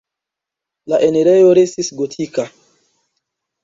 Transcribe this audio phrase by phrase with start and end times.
[0.93, 2.51] La enirejo restis gotika.